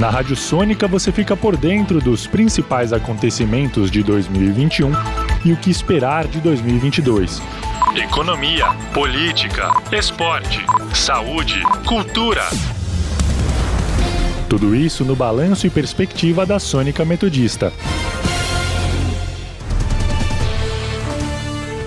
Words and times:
Na 0.00 0.08
Rádio 0.08 0.34
Sônica 0.34 0.88
você 0.88 1.12
fica 1.12 1.36
por 1.36 1.58
dentro 1.58 2.00
dos 2.00 2.26
principais 2.26 2.90
acontecimentos 2.90 3.90
de 3.90 4.02
2021 4.02 4.90
e 5.44 5.52
o 5.52 5.58
que 5.58 5.70
esperar 5.70 6.26
de 6.26 6.40
2022. 6.40 7.42
Economia, 7.94 8.68
política, 8.94 9.70
esporte, 9.92 10.64
saúde, 10.94 11.60
cultura. 11.86 12.48
Tudo 14.48 14.74
isso 14.74 15.04
no 15.04 15.14
balanço 15.14 15.66
e 15.66 15.70
perspectiva 15.70 16.46
da 16.46 16.58
Sônica 16.58 17.04
Metodista. 17.04 17.70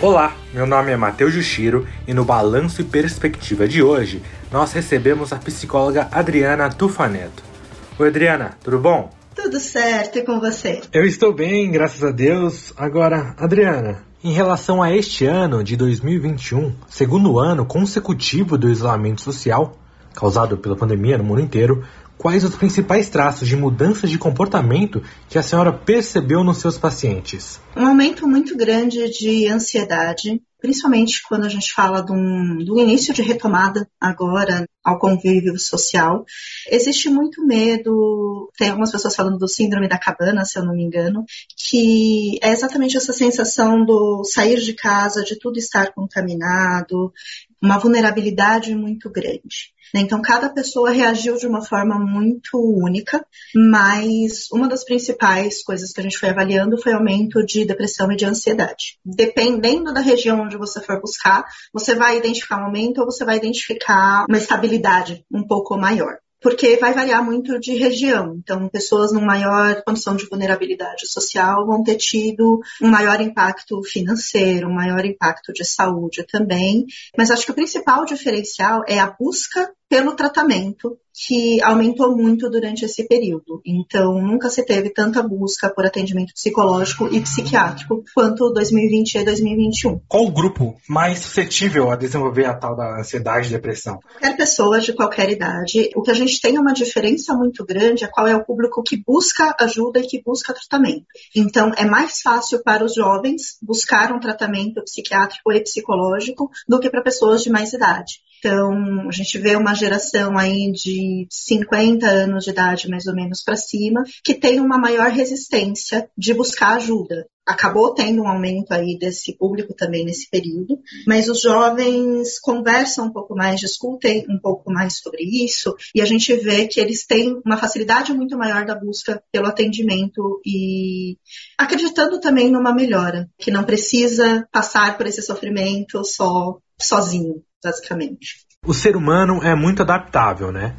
Olá, 0.00 0.32
meu 0.54 0.64
nome 0.64 0.92
é 0.92 0.96
Matheus 0.96 1.32
Jushiro 1.34 1.84
e 2.06 2.14
no 2.14 2.24
Balanço 2.24 2.82
e 2.82 2.84
Perspectiva 2.84 3.66
de 3.66 3.82
hoje 3.82 4.22
nós 4.52 4.72
recebemos 4.72 5.32
a 5.32 5.38
psicóloga 5.38 6.06
Adriana 6.12 6.70
Tufaneto. 6.70 7.55
Oi, 7.98 8.08
Adriana, 8.08 8.58
tudo 8.62 8.78
bom? 8.78 9.10
Tudo 9.34 9.58
certo, 9.58 10.18
e 10.18 10.22
com 10.22 10.38
você? 10.38 10.82
Eu 10.92 11.06
estou 11.06 11.32
bem, 11.32 11.70
graças 11.70 12.04
a 12.04 12.10
Deus. 12.10 12.70
Agora, 12.76 13.34
Adriana, 13.38 14.02
em 14.22 14.32
relação 14.32 14.82
a 14.82 14.94
este 14.94 15.24
ano 15.24 15.64
de 15.64 15.76
2021, 15.76 16.74
segundo 16.90 17.38
ano 17.38 17.64
consecutivo 17.64 18.58
do 18.58 18.68
isolamento 18.68 19.22
social, 19.22 19.78
causado 20.14 20.58
pela 20.58 20.76
pandemia 20.76 21.16
no 21.16 21.24
mundo 21.24 21.40
inteiro, 21.40 21.86
quais 22.18 22.44
os 22.44 22.54
principais 22.54 23.08
traços 23.08 23.48
de 23.48 23.56
mudança 23.56 24.06
de 24.06 24.18
comportamento 24.18 25.02
que 25.26 25.38
a 25.38 25.42
senhora 25.42 25.72
percebeu 25.72 26.44
nos 26.44 26.58
seus 26.58 26.76
pacientes? 26.76 27.58
Um 27.74 27.86
aumento 27.86 28.28
muito 28.28 28.54
grande 28.58 29.08
de 29.08 29.48
ansiedade, 29.48 30.42
principalmente 30.58 31.22
quando 31.28 31.44
a 31.44 31.48
gente 31.48 31.72
fala 31.72 32.02
do, 32.02 32.14
do 32.64 32.80
início 32.80 33.12
de 33.12 33.22
retomada 33.22 33.88
agora 34.00 34.66
ao 34.84 34.98
convívio 34.98 35.58
social. 35.58 36.24
Existe 36.70 37.10
muito 37.10 37.44
medo, 37.44 38.50
tem 38.56 38.68
algumas 38.68 38.92
pessoas 38.92 39.16
falando 39.16 39.38
do 39.38 39.48
síndrome 39.48 39.88
da 39.88 39.98
cabana, 39.98 40.44
se 40.44 40.58
eu 40.58 40.64
não 40.64 40.74
me 40.74 40.84
engano, 40.84 41.24
que 41.56 42.38
é 42.40 42.50
exatamente 42.50 42.96
essa 42.96 43.12
sensação 43.12 43.84
do 43.84 44.22
sair 44.24 44.60
de 44.60 44.74
casa, 44.74 45.24
de 45.24 45.36
tudo 45.38 45.58
estar 45.58 45.92
contaminado, 45.92 47.12
uma 47.62 47.78
vulnerabilidade 47.78 48.74
muito 48.74 49.10
grande. 49.10 49.72
Né? 49.94 50.00
Então, 50.00 50.20
cada 50.20 50.48
pessoa 50.48 50.90
reagiu 50.90 51.36
de 51.36 51.46
uma 51.46 51.64
forma 51.64 51.98
muito 51.98 52.58
única, 52.58 53.24
mas 53.54 54.50
uma 54.52 54.68
das 54.68 54.84
principais 54.84 55.62
coisas 55.62 55.92
que 55.92 56.00
a 56.00 56.02
gente 56.02 56.18
foi 56.18 56.28
avaliando 56.28 56.80
foi 56.80 56.92
aumento 56.92 57.44
de 57.44 57.64
depressão 57.64 58.10
e 58.12 58.16
de 58.16 58.24
ansiedade. 58.24 58.98
Dependendo 59.04 59.92
da 59.92 60.00
região 60.00 60.42
onde 60.42 60.56
você 60.56 60.80
for 60.80 61.00
buscar, 61.00 61.44
você 61.72 61.94
vai 61.94 62.18
identificar 62.18 62.60
um 62.60 62.66
aumento 62.66 62.98
ou 62.98 63.06
você 63.06 63.24
vai 63.24 63.36
identificar 63.36 64.26
uma 64.28 64.38
estabilidade 64.38 65.24
um 65.32 65.46
pouco 65.46 65.76
maior 65.76 66.18
porque 66.40 66.76
vai 66.76 66.92
variar 66.92 67.24
muito 67.24 67.58
de 67.58 67.74
região. 67.74 68.36
Então, 68.36 68.68
pessoas 68.68 69.12
numa 69.12 69.26
maior 69.26 69.82
condição 69.82 70.16
de 70.16 70.26
vulnerabilidade 70.26 71.06
social 71.08 71.66
vão 71.66 71.82
ter 71.82 71.96
tido 71.96 72.60
um 72.80 72.88
maior 72.88 73.20
impacto 73.20 73.82
financeiro, 73.82 74.68
um 74.68 74.74
maior 74.74 75.04
impacto 75.04 75.52
de 75.52 75.64
saúde 75.64 76.24
também. 76.24 76.84
Mas 77.16 77.30
acho 77.30 77.44
que 77.44 77.52
o 77.52 77.54
principal 77.54 78.04
diferencial 78.04 78.82
é 78.86 78.98
a 78.98 79.10
busca 79.10 79.70
pelo 79.88 80.14
tratamento 80.14 80.98
que 81.16 81.62
aumentou 81.62 82.14
muito 82.14 82.50
durante 82.50 82.84
esse 82.84 83.08
período. 83.08 83.62
Então, 83.64 84.20
nunca 84.20 84.50
se 84.50 84.62
teve 84.64 84.90
tanta 84.90 85.22
busca 85.22 85.70
por 85.70 85.86
atendimento 85.86 86.34
psicológico 86.34 87.08
e 87.10 87.22
psiquiátrico 87.22 88.04
quanto 88.14 88.52
2020 88.52 89.14
e 89.14 89.24
2021. 89.24 90.00
Qual 90.06 90.26
o 90.26 90.30
grupo 90.30 90.76
mais 90.86 91.20
suscetível 91.20 91.90
a 91.90 91.96
desenvolver 91.96 92.44
a 92.44 92.54
tal 92.54 92.76
da 92.76 93.00
ansiedade 93.00 93.48
e 93.48 93.52
depressão? 93.52 93.98
Qualquer 94.00 94.36
pessoa 94.36 94.78
de 94.78 94.92
qualquer 94.92 95.30
idade. 95.30 95.90
O 95.96 96.02
que 96.02 96.10
a 96.10 96.14
gente 96.14 96.38
tem 96.38 96.58
uma 96.58 96.74
diferença 96.74 97.34
muito 97.34 97.64
grande 97.64 98.04
é 98.04 98.08
qual 98.08 98.26
é 98.26 98.36
o 98.36 98.44
público 98.44 98.82
que 98.82 99.02
busca 99.02 99.56
ajuda 99.58 100.00
e 100.00 100.06
que 100.06 100.22
busca 100.22 100.52
tratamento. 100.52 101.06
Então, 101.34 101.72
é 101.78 101.86
mais 101.86 102.20
fácil 102.20 102.62
para 102.62 102.84
os 102.84 102.94
jovens 102.94 103.56
buscar 103.62 104.12
um 104.12 104.20
tratamento 104.20 104.82
psiquiátrico 104.82 105.50
e 105.50 105.62
psicológico 105.62 106.50
do 106.68 106.78
que 106.78 106.90
para 106.90 107.02
pessoas 107.02 107.42
de 107.42 107.48
mais 107.48 107.72
idade. 107.72 108.26
Então, 108.46 109.08
a 109.08 109.10
gente 109.10 109.38
vê 109.38 109.56
uma 109.56 109.74
geração 109.74 110.38
aí 110.38 110.70
de 110.70 111.26
50 111.28 112.06
anos 112.06 112.44
de 112.44 112.50
idade, 112.50 112.88
mais 112.88 113.04
ou 113.06 113.12
menos, 113.12 113.42
para 113.42 113.56
cima, 113.56 114.04
que 114.22 114.34
tem 114.34 114.60
uma 114.60 114.78
maior 114.78 115.10
resistência 115.10 116.08
de 116.16 116.32
buscar 116.32 116.76
ajuda. 116.76 117.26
Acabou 117.44 117.92
tendo 117.92 118.22
um 118.22 118.28
aumento 118.28 118.70
aí 118.70 118.96
desse 118.96 119.36
público 119.36 119.74
também 119.74 120.04
nesse 120.04 120.30
período, 120.30 120.78
mas 121.08 121.28
os 121.28 121.42
jovens 121.42 122.38
conversam 122.38 123.06
um 123.06 123.12
pouco 123.12 123.34
mais, 123.34 123.58
discutem 123.58 124.24
um 124.30 124.38
pouco 124.38 124.72
mais 124.72 124.98
sobre 124.98 125.24
isso, 125.24 125.74
e 125.92 126.00
a 126.00 126.04
gente 126.04 126.32
vê 126.36 126.68
que 126.68 126.78
eles 126.80 127.04
têm 127.04 127.40
uma 127.44 127.56
facilidade 127.56 128.12
muito 128.12 128.38
maior 128.38 128.64
da 128.64 128.76
busca 128.76 129.20
pelo 129.32 129.48
atendimento 129.48 130.40
e 130.46 131.18
acreditando 131.58 132.20
também 132.20 132.48
numa 132.48 132.72
melhora, 132.72 133.28
que 133.38 133.50
não 133.50 133.64
precisa 133.64 134.46
passar 134.52 134.96
por 134.96 135.08
esse 135.08 135.20
sofrimento 135.20 136.04
só 136.04 136.60
sozinho 136.80 137.42
basicamente. 137.62 138.46
O 138.64 138.74
ser 138.74 138.96
humano 138.96 139.42
é 139.42 139.54
muito 139.54 139.82
adaptável, 139.82 140.50
né? 140.50 140.74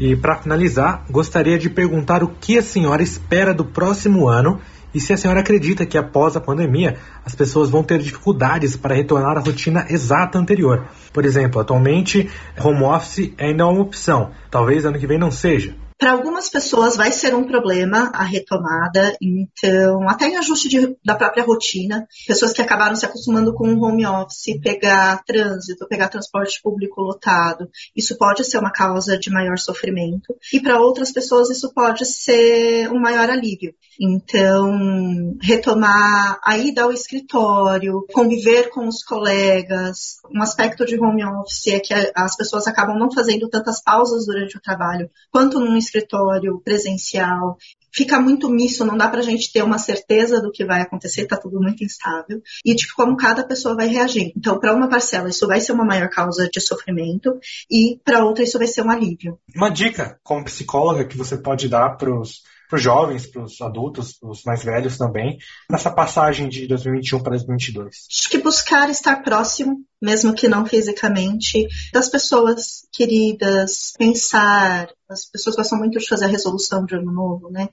E 0.00 0.14
para 0.14 0.36
finalizar, 0.36 1.04
gostaria 1.10 1.58
de 1.58 1.68
perguntar 1.68 2.22
o 2.22 2.28
que 2.28 2.58
a 2.58 2.62
senhora 2.62 3.02
espera 3.02 3.52
do 3.52 3.64
próximo 3.64 4.28
ano 4.28 4.60
e 4.94 5.00
se 5.00 5.12
a 5.12 5.16
senhora 5.16 5.40
acredita 5.40 5.84
que 5.84 5.98
após 5.98 6.36
a 6.36 6.40
pandemia 6.40 6.96
as 7.24 7.34
pessoas 7.34 7.68
vão 7.68 7.82
ter 7.82 7.98
dificuldades 7.98 8.76
para 8.76 8.94
retornar 8.94 9.36
à 9.36 9.40
rotina 9.40 9.86
exata 9.90 10.38
anterior. 10.38 10.86
Por 11.12 11.24
exemplo, 11.24 11.60
atualmente 11.60 12.30
home 12.62 12.84
office 12.84 13.32
ainda 13.38 13.64
é 13.64 13.66
uma 13.66 13.82
opção, 13.82 14.30
talvez 14.50 14.84
ano 14.84 14.98
que 14.98 15.06
vem 15.06 15.18
não 15.18 15.30
seja. 15.30 15.74
Para 15.98 16.12
algumas 16.12 16.48
pessoas 16.48 16.96
vai 16.96 17.10
ser 17.10 17.34
um 17.34 17.44
problema 17.44 18.12
a 18.14 18.22
retomada, 18.22 19.16
então, 19.20 20.08
até 20.08 20.28
em 20.28 20.36
ajuste 20.36 20.68
de, 20.68 20.96
da 21.04 21.16
própria 21.16 21.42
rotina, 21.42 22.06
pessoas 22.24 22.52
que 22.52 22.62
acabaram 22.62 22.94
se 22.94 23.04
acostumando 23.04 23.52
com 23.52 23.74
o 23.74 23.82
home 23.82 24.06
office, 24.06 24.60
pegar 24.62 25.24
trânsito, 25.24 25.88
pegar 25.88 26.08
transporte 26.08 26.60
público 26.62 27.00
lotado, 27.00 27.68
isso 27.96 28.16
pode 28.16 28.44
ser 28.44 28.58
uma 28.58 28.70
causa 28.70 29.18
de 29.18 29.28
maior 29.28 29.58
sofrimento, 29.58 30.36
e 30.52 30.60
para 30.60 30.80
outras 30.80 31.10
pessoas 31.10 31.50
isso 31.50 31.72
pode 31.74 32.04
ser 32.06 32.88
um 32.92 33.00
maior 33.00 33.28
alívio. 33.28 33.74
Então, 34.00 35.36
retomar 35.42 36.38
a 36.44 36.56
ida 36.56 36.82
ao 36.82 36.92
escritório, 36.92 38.06
conviver 38.12 38.70
com 38.70 38.86
os 38.86 39.02
colegas, 39.02 40.18
um 40.32 40.40
aspecto 40.40 40.86
de 40.86 40.96
home 40.96 41.24
office 41.24 41.66
é 41.66 41.80
que 41.80 41.92
as 42.14 42.36
pessoas 42.36 42.68
acabam 42.68 42.96
não 42.96 43.10
fazendo 43.10 43.48
tantas 43.48 43.82
pausas 43.82 44.26
durante 44.26 44.56
o 44.56 44.60
trabalho, 44.60 45.10
quanto 45.32 45.58
num 45.58 45.76
escritório 45.88 46.60
presencial, 46.64 47.56
fica 47.92 48.20
muito 48.20 48.48
misto, 48.48 48.84
não 48.84 48.96
dá 48.96 49.08
para 49.08 49.20
a 49.20 49.24
gente 49.24 49.52
ter 49.52 49.62
uma 49.62 49.78
certeza 49.78 50.40
do 50.40 50.52
que 50.52 50.64
vai 50.64 50.82
acontecer, 50.82 51.22
está 51.22 51.36
tudo 51.36 51.60
muito 51.60 51.82
instável, 51.82 52.40
e 52.64 52.74
de 52.74 52.92
como 52.94 53.16
cada 53.16 53.44
pessoa 53.44 53.74
vai 53.74 53.88
reagir. 53.88 54.32
Então, 54.36 54.58
para 54.60 54.74
uma 54.74 54.88
parcela, 54.88 55.28
isso 55.28 55.46
vai 55.46 55.60
ser 55.60 55.72
uma 55.72 55.84
maior 55.84 56.08
causa 56.08 56.48
de 56.48 56.60
sofrimento, 56.60 57.38
e 57.70 57.98
para 58.04 58.24
outra, 58.24 58.44
isso 58.44 58.58
vai 58.58 58.68
ser 58.68 58.82
um 58.82 58.90
alívio. 58.90 59.38
Uma 59.54 59.70
dica 59.70 60.18
como 60.22 60.44
psicóloga 60.44 61.04
que 61.04 61.16
você 61.16 61.36
pode 61.36 61.68
dar 61.68 61.96
para 61.96 62.14
os 62.14 62.42
para 62.68 62.76
os 62.76 62.82
jovens, 62.82 63.26
para 63.26 63.42
os 63.42 63.60
adultos, 63.60 64.18
para 64.18 64.30
os 64.30 64.42
mais 64.44 64.62
velhos 64.62 64.98
também, 64.98 65.38
nessa 65.70 65.90
passagem 65.90 66.48
de 66.48 66.66
2021 66.66 67.22
para 67.22 67.30
2022? 67.30 68.06
Acho 68.10 68.30
que 68.30 68.38
buscar 68.38 68.90
estar 68.90 69.22
próximo, 69.22 69.84
mesmo 70.00 70.34
que 70.34 70.48
não 70.48 70.66
fisicamente, 70.66 71.66
das 71.92 72.08
pessoas 72.08 72.86
queridas, 72.92 73.92
pensar. 73.98 74.88
As 75.08 75.24
pessoas 75.24 75.56
gostam 75.56 75.78
muito 75.78 75.98
de 75.98 76.06
fazer 76.06 76.26
a 76.26 76.28
resolução 76.28 76.84
de 76.84 76.94
ano 76.94 77.10
novo, 77.10 77.50
né? 77.50 77.68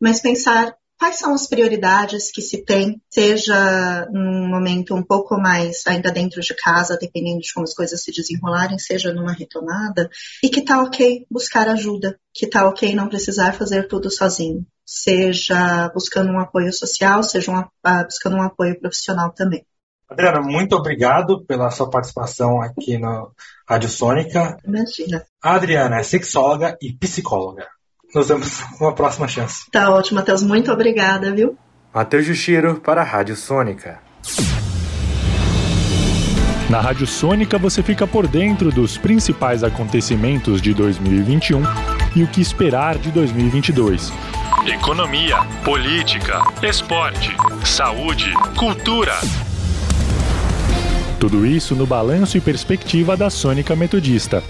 Mas 0.00 0.20
pensar 0.20 0.74
quais 1.00 1.16
são 1.18 1.32
as 1.32 1.46
prioridades 1.46 2.30
que 2.30 2.42
se 2.42 2.62
tem, 2.62 3.00
seja 3.08 4.06
num 4.12 4.46
momento 4.46 4.94
um 4.94 5.02
pouco 5.02 5.40
mais 5.40 5.82
ainda 5.86 6.12
dentro 6.12 6.42
de 6.42 6.54
casa, 6.54 6.98
dependendo 7.00 7.40
de 7.40 7.54
como 7.54 7.64
as 7.64 7.72
coisas 7.72 8.02
se 8.02 8.12
desenrolarem, 8.12 8.78
seja 8.78 9.10
numa 9.10 9.32
retomada, 9.32 10.10
e 10.44 10.50
que 10.50 10.60
tá 10.62 10.82
ok 10.82 11.26
buscar 11.30 11.68
ajuda, 11.68 12.18
que 12.34 12.46
tá 12.46 12.68
ok 12.68 12.94
não 12.94 13.08
precisar 13.08 13.54
fazer 13.54 13.88
tudo 13.88 14.10
sozinho, 14.10 14.66
seja 14.84 15.88
buscando 15.94 16.32
um 16.32 16.38
apoio 16.38 16.70
social, 16.70 17.22
seja 17.22 17.50
um, 17.50 17.60
uh, 17.60 18.04
buscando 18.04 18.36
um 18.36 18.42
apoio 18.42 18.78
profissional 18.78 19.32
também. 19.32 19.64
Adriana, 20.06 20.42
muito 20.42 20.76
obrigado 20.76 21.46
pela 21.46 21.70
sua 21.70 21.88
participação 21.88 22.60
aqui 22.60 22.98
na 22.98 23.26
Rádio 23.66 23.88
Sônica. 23.88 24.58
Imagina. 24.66 25.24
A 25.42 25.54
Adriana 25.54 26.00
é 26.00 26.02
sexóloga 26.02 26.76
e 26.82 26.92
psicóloga 26.92 27.66
nos 28.14 28.28
vemos 28.28 28.62
uma 28.80 28.94
próxima 28.94 29.26
chance. 29.28 29.70
Tá 29.70 29.90
ótimo, 29.90 30.18
Matheus. 30.20 30.42
Muito 30.42 30.70
obrigada, 30.72 31.32
viu? 31.32 31.56
Matheus 31.92 32.24
Juxiro 32.24 32.80
para 32.80 33.00
a 33.00 33.04
Rádio 33.04 33.34
Sônica. 33.34 33.98
Na 36.70 36.80
Rádio 36.80 37.04
Sônica 37.04 37.58
você 37.58 37.82
fica 37.82 38.06
por 38.06 38.28
dentro 38.28 38.70
dos 38.70 38.96
principais 38.96 39.64
acontecimentos 39.64 40.62
de 40.62 40.72
2021 40.72 41.62
e 42.14 42.22
o 42.22 42.28
que 42.28 42.40
esperar 42.40 42.96
de 42.96 43.10
2022. 43.10 44.12
Economia, 44.66 45.38
política, 45.64 46.40
esporte, 46.62 47.34
saúde, 47.64 48.32
cultura. 48.56 49.14
Tudo 51.18 51.44
isso 51.44 51.74
no 51.74 51.86
balanço 51.86 52.38
e 52.38 52.40
perspectiva 52.40 53.16
da 53.16 53.30
Sônica 53.30 53.74
Metodista. 53.74 54.40